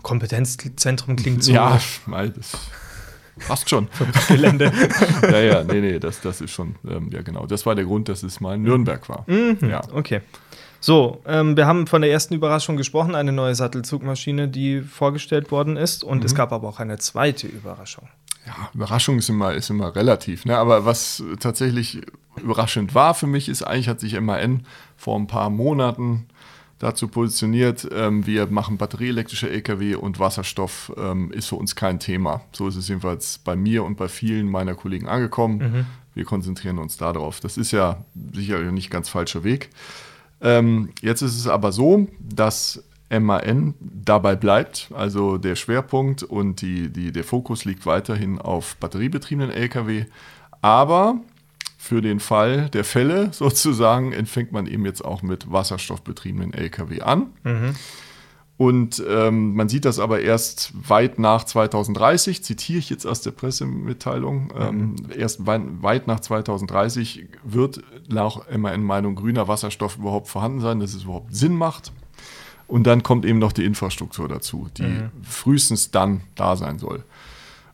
Kompetenzzentrum 0.02 1.16
klingt 1.16 1.44
so. 1.44 1.54
Ja, 1.54 1.80
mal, 2.06 2.32
das 2.32 2.58
passt 3.48 3.70
schon. 3.70 3.88
Gelände. 4.28 4.74
ja, 5.22 5.40
ja, 5.40 5.64
nee, 5.64 5.80
nee, 5.80 6.00
das, 6.00 6.20
das 6.20 6.42
ist 6.42 6.52
schon, 6.52 6.76
ähm, 6.88 7.10
ja 7.12 7.22
genau. 7.22 7.46
Das 7.46 7.66
war 7.66 7.76
der 7.76 7.86
Grund, 7.86 8.10
dass 8.10 8.24
es 8.24 8.42
mal 8.42 8.56
in 8.56 8.64
Nürnberg 8.64 9.08
war. 9.08 9.24
Mhm. 9.28 9.58
Ja. 9.62 9.82
Okay. 9.94 10.22
So, 10.82 11.22
ähm, 11.26 11.56
wir 11.56 11.68
haben 11.68 11.88
von 11.88 12.02
der 12.02 12.10
ersten 12.10 12.34
Überraschung 12.34 12.78
gesprochen, 12.78 13.14
eine 13.14 13.34
neue 13.34 13.54
Sattelzugmaschine, 13.54 14.48
die 14.48 14.82
vorgestellt 14.82 15.52
worden 15.52 15.78
ist. 15.78 16.04
Und 16.04 16.20
mhm. 16.20 16.26
es 16.26 16.36
gab 16.36 16.52
aber 16.52 16.68
auch 16.68 16.80
eine 16.80 16.98
zweite 16.98 17.48
Überraschung 17.48 18.08
ja, 18.50 18.70
Überraschung 18.74 19.20
ist 19.20 19.30
immer, 19.30 19.54
ist 19.54 19.70
immer 19.70 19.96
relativ. 19.96 20.46
Ne? 20.46 20.58
Aber 20.58 20.86
was 20.86 21.24
tatsächlich 21.40 22.02
überraschend 22.42 22.96
war 22.96 23.14
für 23.14 23.28
mich, 23.28 23.50
ist 23.50 23.64
eigentlich 23.64 23.90
hat 23.90 24.00
sich 24.00 24.20
MAN 24.20 24.66
vor 24.98 25.18
ein 25.18 25.28
paar 25.28 25.50
Monaten 25.50 26.26
dazu 26.80 27.10
positioniert, 27.10 27.88
ähm, 27.92 28.26
wir 28.26 28.48
machen 28.48 28.78
batterieelektrische 28.78 29.50
Lkw 29.50 29.96
und 29.96 30.18
Wasserstoff 30.18 30.94
ähm, 30.98 31.32
ist 31.32 31.48
für 31.48 31.58
uns 31.58 31.76
kein 31.76 32.00
Thema. 32.00 32.42
So 32.54 32.70
ist 32.70 32.78
es 32.78 32.88
jedenfalls 32.88 33.38
bei 33.40 33.56
mir 33.56 33.84
und 33.84 33.98
bei 33.98 34.08
vielen 34.08 34.50
meiner 34.50 34.76
Kollegen 34.76 35.08
angekommen. 35.10 35.58
Mhm. 35.58 35.86
Wir 36.16 36.24
konzentrieren 36.24 36.80
uns 36.80 36.96
darauf. 36.98 37.42
Das 37.42 37.58
ist 37.58 37.72
ja 37.72 38.06
sicherlich 38.34 38.72
nicht 38.72 38.90
ganz 38.90 39.10
falscher 39.10 39.44
Weg. 39.44 39.70
Ähm, 40.42 40.90
jetzt 41.02 41.22
ist 41.22 41.38
es 41.38 41.48
aber 41.48 41.74
so, 41.74 42.08
dass 42.18 42.82
MAN 43.10 43.74
dabei 43.80 44.36
bleibt. 44.36 44.90
Also 44.94 45.38
der 45.38 45.56
Schwerpunkt 45.56 46.24
und 46.24 46.62
die, 46.62 46.90
die, 46.90 47.12
der 47.12 47.24
Fokus 47.24 47.66
liegt 47.66 47.86
weiterhin 47.86 48.40
auf 48.40 48.76
batteriebetriebenen 48.78 49.52
Lkw. 49.52 50.06
Aber 50.62 51.20
für 51.78 52.02
den 52.02 52.20
Fall 52.20 52.70
der 52.70 52.84
Fälle 52.84 53.30
sozusagen 53.32 54.14
fängt 54.26 54.52
man 54.52 54.68
eben 54.68 54.86
jetzt 54.86 55.04
auch 55.04 55.22
mit 55.22 55.52
wasserstoffbetriebenen 55.52 56.54
Lkw 56.54 57.02
an. 57.02 57.28
Mhm. 57.44 57.76
Und 58.58 59.02
ähm, 59.08 59.56
man 59.56 59.70
sieht 59.70 59.86
das 59.86 60.00
aber 60.00 60.20
erst 60.20 60.74
weit 60.90 61.18
nach 61.18 61.46
2030, 61.46 62.44
zitiere 62.44 62.80
ich 62.80 62.90
jetzt 62.90 63.06
aus 63.06 63.22
der 63.22 63.32
Pressemitteilung, 63.32 64.52
ähm, 64.54 64.78
mhm. 64.78 64.96
erst 65.18 65.48
weit, 65.48 65.62
weit, 65.82 66.08
nach 66.08 66.20
2030 66.20 67.26
wird 67.46 67.82
nach 68.10 68.52
MAN-Meinung 68.54 69.16
grüner 69.16 69.48
Wasserstoff 69.48 69.96
überhaupt 69.96 70.28
vorhanden 70.28 70.60
sein, 70.60 70.82
dass 70.82 70.94
es 70.94 71.04
überhaupt 71.04 71.34
Sinn 71.34 71.56
macht. 71.56 71.94
Und 72.70 72.84
dann 72.84 73.02
kommt 73.02 73.26
eben 73.26 73.40
noch 73.40 73.52
die 73.52 73.66
Infrastruktur 73.66 74.28
dazu, 74.28 74.70
die 74.78 74.84
mhm. 74.84 75.10
frühestens 75.24 75.90
dann 75.90 76.22
da 76.36 76.56
sein 76.56 76.78
soll. 76.78 77.04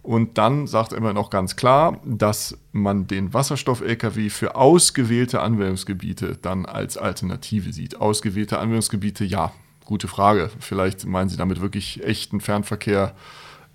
Und 0.01 0.37
dann 0.37 0.67
sagt 0.67 0.93
er 0.93 0.97
immer 0.97 1.13
noch 1.13 1.29
ganz 1.29 1.57
klar, 1.57 1.99
dass 2.05 2.57
man 2.71 3.05
den 3.05 3.33
Wasserstoff-Lkw 3.33 4.29
für 4.29 4.55
ausgewählte 4.55 5.41
Anwendungsgebiete 5.41 6.37
dann 6.41 6.65
als 6.65 6.97
Alternative 6.97 7.73
sieht. 7.73 7.99
Ausgewählte 7.99 8.59
Anwendungsgebiete, 8.59 9.25
ja, 9.25 9.51
gute 9.83 10.07
Frage. 10.07 10.49
Vielleicht 10.59 11.05
meinen 11.05 11.27
Sie 11.27 11.35
damit 11.37 11.59
wirklich 11.59 12.01
echten 12.03 12.39
Fernverkehr, 12.39 13.15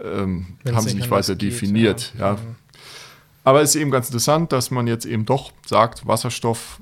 ähm, 0.03 0.47
haben 0.73 0.89
Sie 0.89 0.95
nicht 0.95 1.11
weiter 1.11 1.35
geht, 1.35 1.53
definiert. 1.53 2.15
Ja. 2.19 2.29
ja. 2.29 2.33
Mhm. 2.35 2.57
Aber 3.45 3.61
es 3.61 3.75
ist 3.75 3.81
eben 3.81 3.91
ganz 3.91 4.07
interessant, 4.07 4.53
dass 4.53 4.71
man 4.71 4.87
jetzt 4.87 5.05
eben 5.05 5.27
doch 5.27 5.53
sagt, 5.67 6.07
Wasserstoff 6.07 6.81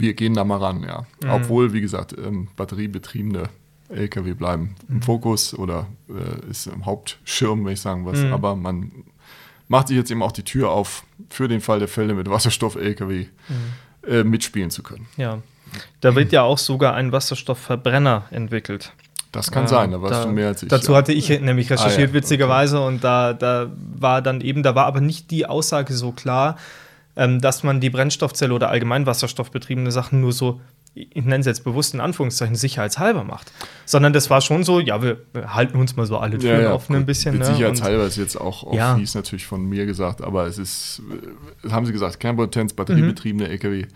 wir 0.00 0.14
gehen 0.14 0.34
da 0.34 0.44
mal 0.44 0.58
ran, 0.58 0.82
ja. 0.82 1.06
Mhm. 1.22 1.30
Obwohl, 1.30 1.72
wie 1.72 1.80
gesagt, 1.80 2.14
ähm, 2.18 2.48
batteriebetriebene 2.56 3.48
LKW 3.88 4.34
bleiben 4.34 4.74
im 4.88 4.96
mhm. 4.96 5.02
Fokus 5.02 5.54
oder 5.54 5.86
äh, 6.08 6.50
ist 6.50 6.66
im 6.66 6.86
Hauptschirm, 6.86 7.64
wenn 7.64 7.72
ich 7.72 7.80
sagen 7.80 8.04
was. 8.06 8.20
Mhm. 8.20 8.32
Aber 8.32 8.56
man 8.56 8.90
macht 9.68 9.88
sich 9.88 9.96
jetzt 9.96 10.10
eben 10.10 10.22
auch 10.22 10.32
die 10.32 10.44
Tür 10.44 10.70
auf, 10.70 11.04
für 11.30 11.48
den 11.48 11.60
Fall 11.60 11.78
der 11.78 11.88
Fälle 11.88 12.14
mit 12.14 12.28
Wasserstoff-LKW 12.28 13.26
mhm. 13.48 14.08
äh, 14.08 14.24
mitspielen 14.24 14.70
zu 14.70 14.82
können. 14.82 15.06
Ja. 15.16 15.38
Da 16.00 16.14
wird 16.14 16.32
ja 16.32 16.42
auch 16.42 16.58
sogar 16.58 16.94
ein 16.94 17.12
Wasserstoffverbrenner 17.12 18.26
entwickelt. 18.30 18.92
Das 19.32 19.50
kann 19.50 19.64
äh, 19.64 19.68
sein, 19.68 19.90
da 19.90 20.00
warst 20.00 20.14
da, 20.14 20.24
du 20.24 20.32
mehr 20.32 20.48
als 20.48 20.62
ich. 20.62 20.68
Dazu 20.68 20.92
ja. 20.92 20.98
hatte 20.98 21.12
ich 21.12 21.28
nämlich 21.28 21.70
recherchiert, 21.70 22.10
ah, 22.10 22.12
ja. 22.12 22.14
witzigerweise, 22.14 22.78
okay. 22.78 22.88
und 22.88 23.04
da, 23.04 23.32
da 23.32 23.70
war 23.98 24.22
dann 24.22 24.40
eben, 24.40 24.62
da 24.62 24.74
war 24.74 24.86
aber 24.86 25.00
nicht 25.00 25.30
die 25.30 25.46
Aussage 25.46 25.92
so 25.92 26.12
klar, 26.12 26.56
ähm, 27.16 27.40
dass 27.40 27.62
man 27.62 27.80
die 27.80 27.90
Brennstoffzelle 27.90 28.52
oder 28.52 28.68
allgemein 28.68 29.06
wasserstoffbetriebene 29.06 29.90
Sachen 29.90 30.20
nur 30.20 30.32
so, 30.32 30.60
ich 30.94 31.24
nenne 31.24 31.38
es 31.38 31.46
jetzt 31.46 31.64
bewusst 31.64 31.94
in 31.94 32.00
Anführungszeichen, 32.00 32.54
sicherheitshalber 32.54 33.24
macht. 33.24 33.52
Sondern 33.84 34.12
das 34.12 34.30
war 34.30 34.40
schon 34.40 34.64
so, 34.64 34.80
ja, 34.80 35.02
wir 35.02 35.18
halten 35.34 35.78
uns 35.78 35.96
mal 35.96 36.06
so 36.06 36.18
alle 36.18 36.38
Türen 36.38 36.60
ja, 36.60 36.68
ja, 36.68 36.74
offen 36.74 36.96
ein 36.96 37.06
bisschen. 37.06 37.38
Ne? 37.38 37.44
Sicherheitshalber 37.44 38.06
ist 38.06 38.16
jetzt 38.16 38.40
auch, 38.40 38.64
auch 38.64 38.74
ja. 38.74 38.96
fies 38.96 39.14
natürlich 39.14 39.46
von 39.46 39.64
mir 39.64 39.86
gesagt, 39.86 40.22
aber 40.22 40.46
es 40.46 40.58
ist, 40.58 41.02
äh, 41.64 41.70
haben 41.70 41.86
sie 41.86 41.92
gesagt, 41.92 42.20
Kernpotenz, 42.20 42.72
batteriebetriebene 42.72 43.44
mhm. 43.44 43.50
LKW 43.50 43.86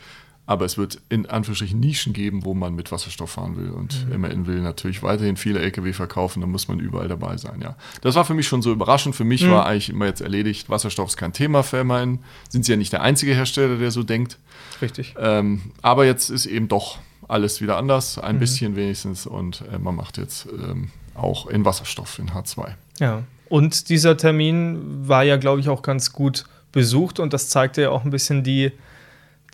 aber 0.50 0.64
es 0.64 0.76
wird 0.76 0.98
in 1.10 1.26
Anführungsstrichen 1.26 1.78
Nischen 1.78 2.12
geben, 2.12 2.44
wo 2.44 2.54
man 2.54 2.74
mit 2.74 2.90
Wasserstoff 2.90 3.30
fahren 3.30 3.56
will. 3.56 3.70
Und 3.70 4.08
mhm. 4.08 4.20
MAN 4.20 4.46
will 4.48 4.60
natürlich 4.62 5.00
weiterhin 5.00 5.36
viele 5.36 5.60
Lkw 5.60 5.92
verkaufen, 5.92 6.40
da 6.40 6.48
muss 6.48 6.66
man 6.66 6.80
überall 6.80 7.06
dabei 7.06 7.36
sein, 7.36 7.60
ja. 7.62 7.76
Das 8.00 8.16
war 8.16 8.24
für 8.24 8.34
mich 8.34 8.48
schon 8.48 8.60
so 8.60 8.72
überraschend. 8.72 9.14
Für 9.14 9.22
mich 9.22 9.44
mhm. 9.44 9.52
war 9.52 9.66
eigentlich 9.66 9.90
immer 9.90 10.06
jetzt 10.06 10.20
erledigt, 10.20 10.68
Wasserstoff 10.68 11.10
ist 11.10 11.16
kein 11.16 11.32
Thema 11.32 11.62
für 11.62 11.84
MAN. 11.84 12.18
Sind 12.48 12.64
sie 12.64 12.72
ja 12.72 12.76
nicht 12.76 12.92
der 12.92 13.00
einzige 13.02 13.32
Hersteller, 13.32 13.76
der 13.76 13.92
so 13.92 14.02
denkt. 14.02 14.38
Richtig. 14.82 15.14
Ähm, 15.20 15.70
aber 15.82 16.04
jetzt 16.04 16.30
ist 16.30 16.46
eben 16.46 16.66
doch 16.66 16.98
alles 17.28 17.60
wieder 17.60 17.76
anders, 17.76 18.18
ein 18.18 18.34
mhm. 18.34 18.40
bisschen 18.40 18.74
wenigstens. 18.74 19.28
Und 19.28 19.62
äh, 19.72 19.78
man 19.78 19.94
macht 19.94 20.18
jetzt 20.18 20.48
ähm, 20.52 20.88
auch 21.14 21.46
in 21.46 21.64
Wasserstoff, 21.64 22.18
in 22.18 22.30
H2. 22.30 22.72
Ja. 22.98 23.22
Und 23.48 23.88
dieser 23.88 24.16
Termin 24.16 25.06
war 25.06 25.22
ja, 25.22 25.36
glaube 25.36 25.60
ich, 25.60 25.68
auch 25.68 25.82
ganz 25.82 26.10
gut 26.10 26.46
besucht 26.72 27.20
und 27.20 27.32
das 27.32 27.50
zeigte 27.50 27.82
ja 27.82 27.90
auch 27.90 28.04
ein 28.04 28.10
bisschen 28.10 28.42
die 28.42 28.72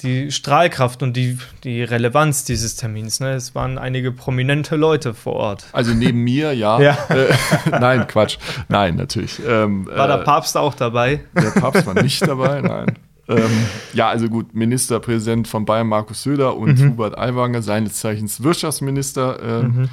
die 0.02 0.30
Strahlkraft 0.30 1.02
und 1.02 1.16
die, 1.16 1.38
die 1.64 1.82
Relevanz 1.82 2.44
dieses 2.44 2.76
Termins. 2.76 3.20
Ne? 3.20 3.32
Es 3.32 3.54
waren 3.54 3.78
einige 3.78 4.12
prominente 4.12 4.76
Leute 4.76 5.14
vor 5.14 5.34
Ort. 5.34 5.66
Also 5.72 5.94
neben 5.94 6.22
mir, 6.22 6.52
ja. 6.52 6.80
ja. 6.80 6.98
Äh, 7.08 7.34
nein, 7.70 8.06
Quatsch. 8.06 8.38
Nein, 8.68 8.96
natürlich. 8.96 9.40
Ähm, 9.46 9.86
war 9.86 10.06
der 10.06 10.20
äh, 10.20 10.24
Papst 10.24 10.56
auch 10.56 10.74
dabei? 10.74 11.20
Der 11.34 11.50
Papst 11.50 11.86
war 11.86 11.94
nicht 12.02 12.26
dabei, 12.26 12.60
nein. 12.60 12.98
ähm, 13.28 13.66
ja, 13.92 14.08
also 14.08 14.28
gut, 14.28 14.54
Ministerpräsident 14.54 15.48
von 15.48 15.64
Bayern 15.64 15.88
Markus 15.88 16.22
Söder 16.22 16.56
und 16.56 16.78
mhm. 16.78 16.90
Hubert 16.90 17.18
Aiwanger, 17.18 17.62
seines 17.62 17.94
Zeichens 17.94 18.42
Wirtschaftsminister 18.42 19.40
äh, 19.42 19.62
mhm. 19.62 19.88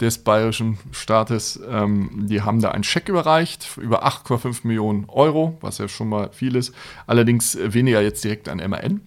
des 0.00 0.18
bayerischen 0.18 0.78
Staates, 0.90 1.60
ähm, 1.70 2.26
die 2.26 2.42
haben 2.42 2.60
da 2.60 2.72
einen 2.72 2.84
Scheck 2.84 3.08
überreicht 3.08 3.78
über 3.80 4.04
8,5 4.04 4.66
Millionen 4.66 5.04
Euro, 5.08 5.56
was 5.60 5.78
ja 5.78 5.88
schon 5.88 6.08
mal 6.08 6.30
viel 6.32 6.56
ist. 6.56 6.74
Allerdings 7.06 7.56
weniger 7.60 8.02
jetzt 8.02 8.22
direkt 8.24 8.48
an 8.48 8.58
MAN, 8.58 9.00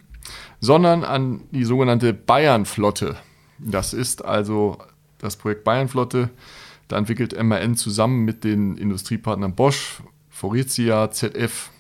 sondern 0.60 1.04
an 1.04 1.42
die 1.52 1.64
sogenannte 1.64 2.14
Bayernflotte. 2.14 3.18
Das 3.60 3.94
ist 3.94 4.24
also 4.24 4.78
das 5.20 5.36
Projekt 5.36 5.64
Bayernflotte. 5.64 6.30
Da 6.88 6.98
entwickelt 6.98 7.36
MAN 7.42 7.76
zusammen 7.76 8.24
mit 8.24 8.44
den 8.44 8.78
Industriepartnern 8.78 9.56
Bosch, 9.56 10.04
Faurecia, 10.30 11.10
ZF 11.12 11.72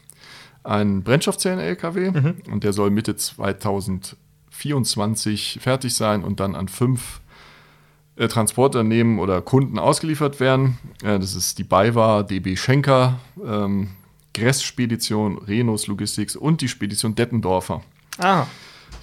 einen 0.64 1.04
Brennstoffzellen-LKW 1.04 2.12
mhm. 2.12 2.36
und 2.52 2.64
der 2.64 2.74
soll 2.74 2.90
Mitte 2.90 3.16
2024 3.16 5.60
fertig 5.62 5.96
sein 5.96 6.26
und 6.26 6.42
dann 6.42 6.56
an 6.56 6.68
fünf 6.68 7.22
äh, 8.18 8.28
Transportunternehmen 8.28 9.20
oder 9.20 9.42
Kunden 9.42 9.80
ausgeliefert 9.80 10.42
werden. 10.42 10.78
Äh, 11.04 11.20
das 11.20 11.36
ist 11.36 11.58
die 11.58 11.64
BayWa, 11.64 12.24
DB 12.24 12.58
Schenker, 12.58 13.20
ähm, 13.46 13.92
Gress 14.34 14.62
Spedition, 14.62 15.38
Renos 15.38 15.88
Logistics 15.88 16.36
und 16.36 16.60
die 16.62 16.68
Spedition 16.68 17.16
Dettendorfer. 17.16 17.82
Ah. 18.18 18.46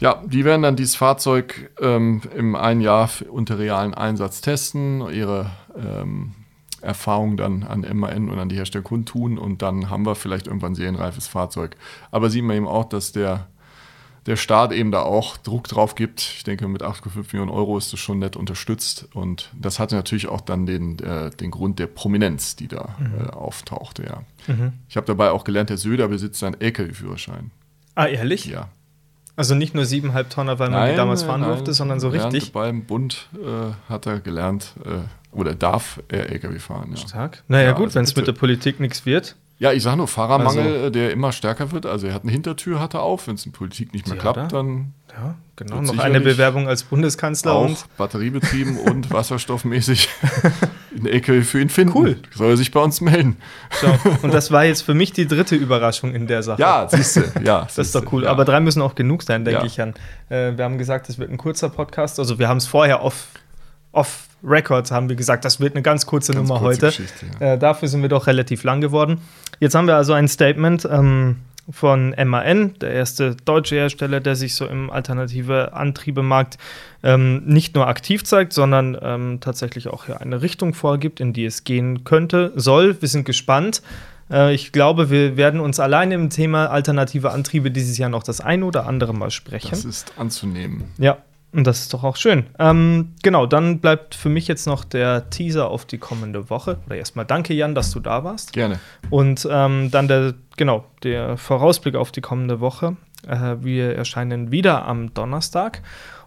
Ja, 0.00 0.22
die 0.26 0.44
werden 0.44 0.62
dann 0.62 0.76
dieses 0.76 0.96
Fahrzeug 0.96 1.70
ähm, 1.80 2.22
im 2.34 2.56
einen 2.56 2.80
Jahr 2.80 3.08
unter 3.28 3.58
realen 3.58 3.94
Einsatz 3.94 4.40
testen, 4.40 5.00
ihre 5.10 5.50
ähm, 5.76 6.32
Erfahrung 6.84 7.36
dann 7.36 7.62
an 7.62 7.86
MAN 7.94 8.28
und 8.28 8.38
an 8.38 8.48
die 8.48 8.56
Hersteller 8.56 8.84
kundtun 8.84 9.38
und 9.38 9.62
dann 9.62 9.90
haben 9.90 10.06
wir 10.06 10.14
vielleicht 10.14 10.46
irgendwann 10.46 10.72
ein 10.72 10.76
serienreifes 10.76 11.26
Fahrzeug. 11.26 11.76
Aber 12.10 12.30
sieht 12.30 12.44
man 12.44 12.56
eben 12.56 12.68
auch, 12.68 12.84
dass 12.84 13.12
der, 13.12 13.48
der 14.26 14.36
Staat 14.36 14.72
eben 14.72 14.90
da 14.90 15.02
auch 15.02 15.36
Druck 15.38 15.68
drauf 15.68 15.94
gibt. 15.94 16.20
Ich 16.20 16.44
denke, 16.44 16.68
mit 16.68 16.82
8,5 16.82 17.32
Millionen 17.32 17.50
Euro 17.50 17.78
ist 17.78 17.92
das 17.92 18.00
schon 18.00 18.18
nett 18.18 18.36
unterstützt 18.36 19.08
und 19.14 19.50
das 19.58 19.78
hatte 19.78 19.94
natürlich 19.94 20.28
auch 20.28 20.42
dann 20.42 20.66
den, 20.66 20.98
äh, 20.98 21.30
den 21.30 21.50
Grund 21.50 21.78
der 21.78 21.86
Prominenz, 21.86 22.56
die 22.56 22.68
da 22.68 22.96
mhm. 22.98 23.26
äh, 23.26 23.30
auftauchte. 23.30 24.04
Ja. 24.04 24.22
Mhm. 24.52 24.74
Ich 24.88 24.96
habe 24.96 25.06
dabei 25.06 25.30
auch 25.30 25.44
gelernt, 25.44 25.70
der 25.70 25.78
Söder 25.78 26.08
besitzt 26.08 26.44
einen 26.44 26.60
LKW-Führerschein. 26.60 27.50
Ah, 27.94 28.06
ehrlich? 28.06 28.44
Ja. 28.46 28.68
Also 29.36 29.54
nicht 29.54 29.74
nur 29.74 29.84
7,5 29.84 30.28
Tonner, 30.28 30.58
weil 30.58 30.70
man 30.70 30.80
nein, 30.80 30.90
die 30.92 30.96
damals 30.96 31.24
fahren 31.24 31.40
nein, 31.40 31.50
durfte, 31.50 31.72
sondern 31.72 31.98
so 31.98 32.08
richtig. 32.08 32.52
Beim 32.52 32.84
Bund 32.84 33.28
äh, 33.34 33.72
hat 33.88 34.06
er 34.06 34.20
gelernt, 34.20 34.74
äh, 34.84 35.36
oder 35.36 35.54
darf 35.54 36.00
er 36.08 36.30
LKW 36.30 36.58
fahren. 36.58 36.90
Ja. 36.90 36.96
Stark. 36.96 37.42
Naja, 37.48 37.64
ja, 37.64 37.72
gut, 37.72 37.86
also 37.86 37.96
wenn 37.96 38.04
es 38.04 38.14
mit 38.14 38.26
der 38.26 38.32
Politik 38.32 38.78
nichts 38.78 39.04
wird. 39.06 39.34
Ja, 39.64 39.72
ich 39.72 39.82
sage 39.82 39.96
nur, 39.96 40.08
Fahrermangel, 40.08 40.76
also, 40.76 40.90
der 40.90 41.10
immer 41.10 41.32
stärker 41.32 41.72
wird. 41.72 41.86
Also 41.86 42.06
er 42.06 42.12
hat 42.12 42.22
eine 42.22 42.32
Hintertür, 42.32 42.80
hat 42.80 42.92
er 42.92 43.00
auf. 43.00 43.28
Wenn 43.28 43.36
es 43.36 43.46
in 43.46 43.52
Politik 43.52 43.94
nicht 43.94 44.06
mehr 44.06 44.18
klappt, 44.18 44.52
dann. 44.52 44.92
Ja, 45.10 45.36
genau. 45.56 45.80
Noch 45.80 45.96
eine 45.96 46.20
Bewerbung 46.20 46.68
als 46.68 46.82
Bundeskanzler. 46.82 47.54
Auch 47.54 47.64
und 47.64 47.96
batteriebetrieben 47.96 48.76
und 48.90 49.10
wasserstoffmäßig 49.10 50.10
ein 50.94 51.06
LKW 51.06 51.40
für 51.40 51.62
ihn 51.62 51.70
finden. 51.70 51.96
Cool. 51.96 52.16
Soll 52.34 52.50
er 52.50 52.56
sich 52.58 52.72
bei 52.72 52.80
uns 52.80 53.00
melden. 53.00 53.38
So, 53.80 53.86
und 54.20 54.34
das 54.34 54.50
war 54.50 54.66
jetzt 54.66 54.82
für 54.84 54.92
mich 54.92 55.14
die 55.14 55.26
dritte 55.26 55.56
Überraschung 55.56 56.14
in 56.14 56.26
der 56.26 56.42
Sache. 56.42 56.60
Ja, 56.60 56.86
siehst 56.86 57.16
du. 57.16 57.22
Ja, 57.42 57.62
das 57.62 57.78
ist 57.78 57.94
doch 57.94 58.12
cool. 58.12 58.24
Ja. 58.24 58.30
Aber 58.32 58.44
drei 58.44 58.60
müssen 58.60 58.82
auch 58.82 58.94
genug 58.94 59.22
sein, 59.22 59.46
denke 59.46 59.60
ja. 59.60 59.66
ich 59.66 59.80
an. 59.80 59.94
Äh, 60.28 60.58
wir 60.58 60.64
haben 60.66 60.76
gesagt, 60.76 61.08
es 61.08 61.18
wird 61.18 61.30
ein 61.30 61.38
kurzer 61.38 61.70
Podcast. 61.70 62.18
Also 62.18 62.38
wir 62.38 62.48
haben 62.48 62.58
es 62.58 62.66
vorher 62.66 63.02
off, 63.02 63.28
off 63.94 64.28
Records 64.42 64.90
haben 64.90 65.08
wir 65.08 65.16
gesagt, 65.16 65.44
das 65.44 65.60
wird 65.60 65.74
eine 65.74 65.82
ganz 65.82 66.06
kurze 66.06 66.32
ganz 66.32 66.46
Nummer 66.46 66.60
kurze 66.60 66.86
heute. 66.88 67.02
Ja. 67.40 67.54
Äh, 67.54 67.58
dafür 67.58 67.88
sind 67.88 68.02
wir 68.02 68.08
doch 68.08 68.26
relativ 68.26 68.62
lang 68.64 68.80
geworden. 68.80 69.20
Jetzt 69.60 69.74
haben 69.74 69.86
wir 69.86 69.96
also 69.96 70.12
ein 70.12 70.28
Statement 70.28 70.86
ähm, 70.90 71.36
von 71.70 72.14
MAN, 72.22 72.74
der 72.80 72.90
erste 72.90 73.36
deutsche 73.44 73.76
Hersteller, 73.76 74.20
der 74.20 74.36
sich 74.36 74.54
so 74.54 74.66
im 74.66 74.90
alternative 74.90 75.72
Antriebemarkt 75.72 76.58
ähm, 77.02 77.42
nicht 77.46 77.74
nur 77.74 77.86
aktiv 77.86 78.24
zeigt, 78.24 78.52
sondern 78.52 78.98
ähm, 79.00 79.38
tatsächlich 79.40 79.88
auch 79.88 80.06
hier 80.06 80.20
eine 80.20 80.42
Richtung 80.42 80.74
vorgibt, 80.74 81.20
in 81.20 81.32
die 81.32 81.46
es 81.46 81.64
gehen 81.64 82.04
könnte, 82.04 82.52
soll. 82.54 83.00
Wir 83.00 83.08
sind 83.08 83.24
gespannt. 83.24 83.82
Äh, 84.30 84.54
ich 84.54 84.72
glaube, 84.72 85.08
wir 85.08 85.38
werden 85.38 85.60
uns 85.60 85.80
alleine 85.80 86.14
im 86.14 86.28
Thema 86.28 86.66
alternative 86.66 87.30
Antriebe 87.30 87.70
dieses 87.70 87.96
Jahr 87.96 88.10
noch 88.10 88.22
das 88.22 88.42
ein 88.42 88.62
oder 88.62 88.86
andere 88.86 89.14
Mal 89.14 89.30
sprechen. 89.30 89.70
Das 89.70 89.86
ist 89.86 90.12
anzunehmen. 90.18 90.84
Ja, 90.98 91.16
und 91.54 91.66
das 91.66 91.80
ist 91.80 91.94
doch 91.94 92.02
auch 92.02 92.16
schön. 92.16 92.46
Ähm, 92.58 93.12
genau, 93.22 93.46
dann 93.46 93.78
bleibt 93.78 94.14
für 94.14 94.28
mich 94.28 94.48
jetzt 94.48 94.66
noch 94.66 94.84
der 94.84 95.30
Teaser 95.30 95.68
auf 95.68 95.84
die 95.84 95.98
kommende 95.98 96.50
Woche. 96.50 96.78
Oder 96.86 96.96
erstmal 96.96 97.24
danke, 97.24 97.54
Jan, 97.54 97.74
dass 97.74 97.92
du 97.92 98.00
da 98.00 98.24
warst. 98.24 98.52
Gerne. 98.52 98.80
Und 99.10 99.46
ähm, 99.50 99.90
dann 99.90 100.08
der, 100.08 100.34
genau, 100.56 100.84
der 101.04 101.36
Vorausblick 101.36 101.94
auf 101.94 102.10
die 102.10 102.20
kommende 102.20 102.60
Woche. 102.60 102.96
Äh, 103.26 103.56
wir 103.60 103.94
erscheinen 103.94 104.50
wieder 104.50 104.84
am 104.86 105.14
Donnerstag. 105.14 105.82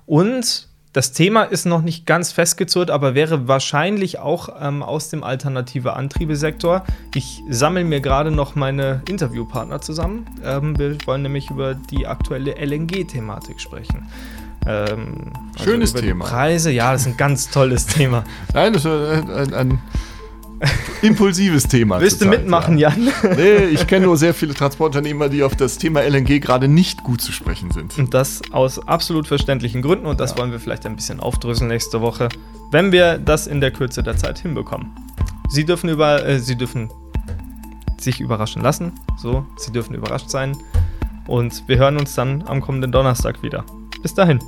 Und 0.05 0.69
das 0.93 1.11
Thema 1.11 1.43
ist 1.43 1.65
noch 1.65 1.81
nicht 1.81 2.05
ganz 2.05 2.31
festgezurrt, 2.31 2.89
aber 2.89 3.13
wäre 3.13 3.47
wahrscheinlich 3.47 4.19
auch 4.19 4.49
ähm, 4.59 4.81
aus 4.81 5.09
dem 5.09 5.23
alternative 5.23 5.93
Antriebesektor. 5.93 6.85
Ich 7.13 7.43
sammle 7.49 7.83
mir 7.83 7.99
gerade 7.99 8.31
noch 8.31 8.55
meine 8.55 9.01
Interviewpartner 9.09 9.81
zusammen. 9.81 10.25
Ähm, 10.43 10.79
wir 10.79 10.97
wollen 11.05 11.21
nämlich 11.21 11.49
über 11.51 11.75
die 11.75 12.07
aktuelle 12.07 12.55
LNG-Thematik 12.55 13.59
sprechen. 13.59 14.07
Ähm, 14.67 15.31
also 15.53 15.63
Schönes 15.63 15.93
Thema. 15.93 16.25
Preise, 16.25 16.71
ja, 16.71 16.91
das 16.91 17.01
ist 17.01 17.07
ein 17.07 17.17
ganz 17.17 17.49
tolles 17.49 17.85
Thema. 17.85 18.23
Nein, 18.53 18.73
das 18.73 18.85
ist 18.85 18.91
ein, 18.91 19.53
ein, 19.53 19.79
impulsives 21.01 21.67
Thema. 21.67 22.01
Willst 22.01 22.21
du 22.21 22.25
mitmachen, 22.25 22.77
ja. 22.77 22.89
Jan? 22.89 23.13
nee, 23.37 23.65
ich 23.65 23.85
kenne 23.87 24.07
nur 24.07 24.17
sehr 24.17 24.33
viele 24.33 24.53
Transportunternehmer, 24.53 25.29
die 25.29 25.43
auf 25.43 25.55
das 25.55 25.77
Thema 25.77 26.01
LNG 26.01 26.41
gerade 26.41 26.67
nicht 26.67 27.03
gut 27.03 27.21
zu 27.21 27.31
sprechen 27.31 27.71
sind. 27.71 27.97
Und 27.97 28.13
das 28.13 28.41
aus 28.51 28.79
absolut 28.87 29.27
verständlichen 29.27 29.81
Gründen 29.81 30.05
und 30.05 30.19
das 30.19 30.31
ja. 30.31 30.37
wollen 30.39 30.51
wir 30.51 30.59
vielleicht 30.59 30.85
ein 30.85 30.95
bisschen 30.95 31.19
aufdröseln 31.19 31.69
nächste 31.69 32.01
Woche, 32.01 32.29
wenn 32.71 32.91
wir 32.91 33.19
das 33.19 33.47
in 33.47 33.61
der 33.61 33.71
Kürze 33.71 34.03
der 34.03 34.17
Zeit 34.17 34.39
hinbekommen. 34.39 34.91
Sie 35.49 35.63
dürfen 35.63 35.89
über, 35.89 36.25
äh, 36.25 36.39
Sie 36.39 36.55
dürfen 36.55 36.89
sich 37.99 38.19
überraschen 38.19 38.61
lassen. 38.61 38.93
So, 39.17 39.45
Sie 39.57 39.71
dürfen 39.71 39.95
überrascht 39.95 40.29
sein. 40.29 40.57
Und 41.27 41.67
wir 41.67 41.77
hören 41.77 41.97
uns 41.97 42.15
dann 42.15 42.43
am 42.47 42.61
kommenden 42.61 42.91
Donnerstag 42.91 43.43
wieder. 43.43 43.65
Bis 44.01 44.13
dahin. 44.13 44.39